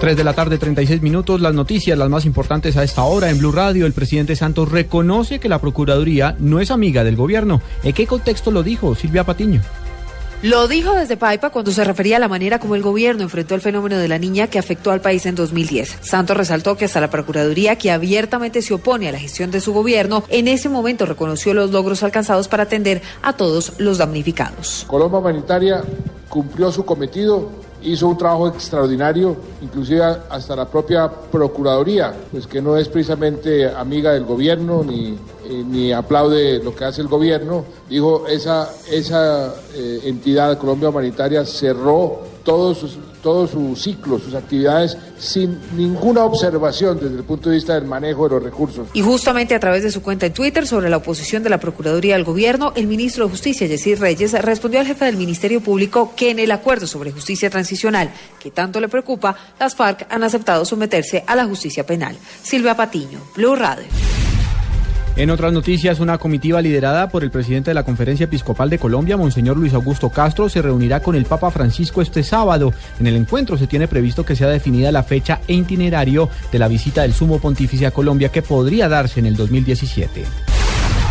3 0.00 0.16
de 0.16 0.24
la 0.24 0.32
tarde, 0.32 0.58
36 0.58 1.02
minutos. 1.02 1.40
Las 1.40 1.54
noticias, 1.54 1.96
las 1.96 2.10
más 2.10 2.24
importantes 2.26 2.76
a 2.76 2.84
esta 2.84 3.04
hora 3.04 3.30
en 3.30 3.38
Blue 3.38 3.52
Radio. 3.52 3.86
El 3.86 3.92
presidente 3.92 4.36
Santos 4.36 4.70
reconoce 4.70 5.38
que 5.38 5.48
la 5.48 5.60
Procuraduría 5.60 6.36
no 6.38 6.60
es 6.60 6.70
amiga 6.70 7.04
del 7.04 7.16
gobierno. 7.16 7.62
¿En 7.82 7.92
qué 7.92 8.06
contexto 8.06 8.50
lo 8.50 8.62
dijo 8.62 8.94
Silvia 8.94 9.24
Patiño? 9.24 9.60
Lo 10.44 10.68
dijo 10.68 10.92
desde 10.92 11.16
Paipa 11.16 11.48
cuando 11.48 11.70
se 11.70 11.84
refería 11.84 12.18
a 12.18 12.20
la 12.20 12.28
manera 12.28 12.58
como 12.58 12.74
el 12.74 12.82
gobierno 12.82 13.22
enfrentó 13.22 13.54
el 13.54 13.62
fenómeno 13.62 13.96
de 13.96 14.08
la 14.08 14.18
niña 14.18 14.48
que 14.48 14.58
afectó 14.58 14.90
al 14.90 15.00
país 15.00 15.24
en 15.24 15.34
2010. 15.34 16.00
Santos 16.02 16.36
resaltó 16.36 16.76
que 16.76 16.84
hasta 16.84 17.00
la 17.00 17.08
Procuraduría, 17.08 17.76
que 17.76 17.90
abiertamente 17.90 18.60
se 18.60 18.74
opone 18.74 19.08
a 19.08 19.12
la 19.12 19.18
gestión 19.18 19.50
de 19.50 19.62
su 19.62 19.72
gobierno, 19.72 20.22
en 20.28 20.48
ese 20.48 20.68
momento 20.68 21.06
reconoció 21.06 21.54
los 21.54 21.70
logros 21.70 22.02
alcanzados 22.02 22.48
para 22.48 22.64
atender 22.64 23.00
a 23.22 23.32
todos 23.32 23.72
los 23.78 23.96
damnificados. 23.96 24.84
Colombia 24.86 25.20
Humanitaria 25.20 25.82
cumplió 26.28 26.70
su 26.70 26.84
cometido 26.84 27.63
hizo 27.84 28.08
un 28.08 28.18
trabajo 28.18 28.48
extraordinario, 28.48 29.36
inclusive 29.62 30.02
hasta 30.28 30.56
la 30.56 30.66
propia 30.66 31.08
Procuraduría, 31.08 32.14
pues 32.30 32.46
que 32.46 32.60
no 32.60 32.76
es 32.76 32.88
precisamente 32.88 33.68
amiga 33.68 34.12
del 34.12 34.24
gobierno 34.24 34.82
ni, 34.82 35.18
eh, 35.44 35.64
ni 35.66 35.92
aplaude 35.92 36.62
lo 36.62 36.74
que 36.74 36.84
hace 36.84 37.02
el 37.02 37.08
gobierno, 37.08 37.64
dijo 37.88 38.26
esa, 38.26 38.70
esa 38.90 39.54
eh, 39.74 40.00
entidad 40.04 40.58
Colombia 40.58 40.88
Humanitaria 40.88 41.44
cerró 41.44 42.33
todos 42.44 42.78
sus 42.78 42.98
todo 43.24 43.48
su 43.48 43.74
ciclo, 43.74 44.18
sus 44.18 44.34
actividades, 44.34 44.98
sin 45.18 45.58
ninguna 45.74 46.24
observación 46.24 47.00
desde 47.00 47.16
el 47.16 47.24
punto 47.24 47.48
de 47.48 47.56
vista 47.56 47.74
del 47.74 47.86
manejo 47.86 48.28
de 48.28 48.34
los 48.34 48.42
recursos. 48.42 48.86
Y 48.92 49.00
justamente 49.00 49.54
a 49.54 49.60
través 49.60 49.82
de 49.82 49.90
su 49.90 50.02
cuenta 50.02 50.26
en 50.26 50.34
Twitter 50.34 50.66
sobre 50.66 50.90
la 50.90 50.98
oposición 50.98 51.42
de 51.42 51.48
la 51.48 51.58
Procuraduría 51.58 52.16
al 52.16 52.24
Gobierno, 52.24 52.74
el 52.76 52.86
ministro 52.86 53.24
de 53.24 53.30
Justicia, 53.30 53.66
Yesir 53.66 53.98
Reyes, 53.98 54.32
respondió 54.42 54.78
al 54.78 54.86
jefe 54.86 55.06
del 55.06 55.16
Ministerio 55.16 55.62
Público 55.62 56.12
que 56.14 56.30
en 56.30 56.38
el 56.38 56.52
acuerdo 56.52 56.86
sobre 56.86 57.12
justicia 57.12 57.48
transicional, 57.48 58.12
que 58.38 58.50
tanto 58.50 58.78
le 58.78 58.90
preocupa, 58.90 59.34
las 59.58 59.74
FARC 59.74 60.06
han 60.10 60.22
aceptado 60.22 60.66
someterse 60.66 61.24
a 61.26 61.34
la 61.34 61.46
justicia 61.46 61.86
penal. 61.86 62.18
Silvia 62.42 62.76
Patiño, 62.76 63.20
Blue 63.34 63.56
Radio. 63.56 63.86
En 65.16 65.30
otras 65.30 65.52
noticias, 65.52 66.00
una 66.00 66.18
comitiva 66.18 66.60
liderada 66.60 67.08
por 67.08 67.22
el 67.22 67.30
presidente 67.30 67.70
de 67.70 67.74
la 67.74 67.84
Conferencia 67.84 68.24
Episcopal 68.24 68.68
de 68.68 68.80
Colombia, 68.80 69.16
Monseñor 69.16 69.56
Luis 69.56 69.72
Augusto 69.72 70.10
Castro, 70.10 70.48
se 70.48 70.60
reunirá 70.60 70.98
con 70.98 71.14
el 71.14 71.24
Papa 71.24 71.52
Francisco 71.52 72.02
este 72.02 72.24
sábado. 72.24 72.74
En 72.98 73.06
el 73.06 73.14
encuentro 73.14 73.56
se 73.56 73.68
tiene 73.68 73.86
previsto 73.86 74.24
que 74.24 74.34
sea 74.34 74.48
definida 74.48 74.90
la 74.90 75.04
fecha 75.04 75.40
e 75.46 75.54
itinerario 75.54 76.28
de 76.50 76.58
la 76.58 76.66
visita 76.66 77.02
del 77.02 77.12
Sumo 77.12 77.38
Pontífice 77.38 77.86
a 77.86 77.92
Colombia 77.92 78.30
que 78.30 78.42
podría 78.42 78.88
darse 78.88 79.20
en 79.20 79.26
el 79.26 79.36
2017. 79.36 80.24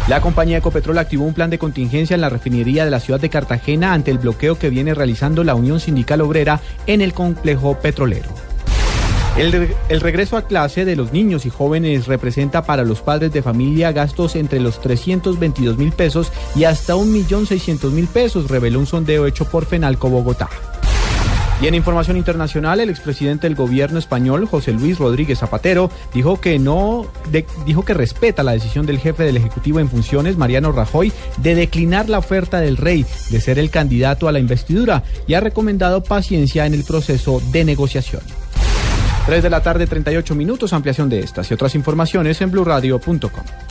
La 0.09 0.19
compañía 0.19 0.57
Ecopetrol 0.57 0.97
activó 0.97 1.23
un 1.23 1.33
plan 1.33 1.49
de 1.49 1.57
contingencia 1.57 2.15
en 2.15 2.21
la 2.21 2.29
refinería 2.29 2.83
de 2.83 2.91
la 2.91 2.99
ciudad 2.99 3.21
de 3.21 3.29
Cartagena 3.29 3.93
ante 3.93 4.11
el 4.11 4.17
bloqueo 4.17 4.59
que 4.59 4.69
viene 4.69 4.93
realizando 4.93 5.45
la 5.45 5.55
Unión 5.55 5.79
Sindical 5.79 6.19
Obrera 6.19 6.59
en 6.87 6.99
el 6.99 7.13
complejo 7.13 7.79
petrolero. 7.79 8.52
El, 9.35 9.99
regreso 9.99 10.37
a 10.37 10.43
clase 10.43 10.85
de 10.85 10.95
los 10.95 11.11
niños 11.11 11.47
y 11.47 11.49
jóvenes 11.49 12.05
representa 12.05 12.63
para 12.63 12.83
los 12.83 13.01
padres 13.01 13.33
de 13.33 13.41
familia 13.41 13.91
gastos 13.91 14.35
entre 14.35 14.59
los 14.59 14.79
322 14.79 15.75
mil 15.77 15.91
pesos 15.91 16.31
y 16.55 16.65
hasta 16.65 16.93
1.600.000 16.93 17.89
mil 17.89 18.07
pesos, 18.07 18.47
reveló 18.47 18.77
un 18.77 18.85
sondeo 18.85 19.25
hecho 19.25 19.45
por 19.45 19.65
Fenalco 19.65 20.07
Bogotá. 20.07 20.49
Y 21.61 21.67
en 21.67 21.75
información 21.75 22.17
internacional, 22.17 22.79
el 22.79 22.89
expresidente 22.89 23.47
del 23.47 23.55
gobierno 23.55 23.97
español, 23.97 24.45
José 24.45 24.73
Luis 24.73 24.99
Rodríguez 24.99 25.39
Zapatero, 25.39 25.89
dijo 26.13 26.39
que 26.39 26.59
no 26.59 27.07
dijo 27.65 27.85
que 27.85 27.93
respeta 27.93 28.43
la 28.43 28.51
decisión 28.51 28.85
del 28.85 28.99
jefe 28.99 29.23
del 29.23 29.37
Ejecutivo 29.37 29.79
en 29.79 29.89
funciones, 29.89 30.37
Mariano 30.37 30.71
Rajoy, 30.71 31.11
de 31.37 31.55
declinar 31.55 32.07
la 32.07 32.19
oferta 32.19 32.59
del 32.59 32.77
rey 32.77 33.05
de 33.31 33.41
ser 33.41 33.57
el 33.57 33.71
candidato 33.71 34.27
a 34.27 34.31
la 34.31 34.39
investidura 34.39 35.03
y 35.25 35.33
ha 35.33 35.39
recomendado 35.39 36.03
paciencia 36.03 36.67
en 36.67 36.73
el 36.73 36.83
proceso 36.83 37.41
de 37.51 37.65
negociación. 37.65 38.42
3 39.25 39.41
de 39.41 39.49
la 39.49 39.61
tarde, 39.61 39.87
38 39.87 40.35
minutos. 40.35 40.73
Ampliación 40.73 41.09
de 41.09 41.21
estas 41.21 41.49
y 41.49 41.53
otras 41.53 41.75
informaciones 41.75 42.41
en 42.41 42.51
blurradio.com. 42.51 43.63